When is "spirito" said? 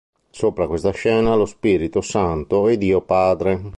1.45-2.01